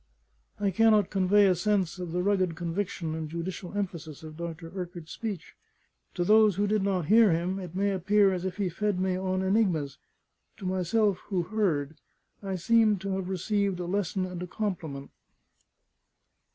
I 0.59 0.71
cannot 0.71 1.11
convey 1.11 1.45
a 1.45 1.53
sense 1.53 1.99
of 1.99 2.11
the 2.11 2.23
rugged 2.23 2.55
conviction 2.55 3.13
and 3.13 3.29
judicial 3.29 3.77
emphasis 3.77 4.23
of 4.23 4.35
Dr. 4.35 4.71
Urquart's 4.75 5.11
speech. 5.11 5.53
To 6.15 6.23
those 6.23 6.55
who 6.55 6.65
did 6.65 6.81
not 6.81 7.05
hear 7.05 7.31
him, 7.31 7.59
it 7.59 7.75
may 7.75 7.91
appear 7.91 8.33
as 8.33 8.43
if 8.43 8.57
he 8.57 8.67
fed 8.67 8.99
me 8.99 9.15
on 9.15 9.43
enigmas; 9.43 9.99
to 10.57 10.65
myself, 10.65 11.19
who 11.27 11.43
heard, 11.43 11.97
I 12.41 12.55
seemed 12.55 12.99
to 13.01 13.11
have 13.11 13.29
received 13.29 13.79
a 13.79 13.85
lesson 13.85 14.25
and 14.25 14.41
a 14.41 14.47
compliment. 14.47 15.11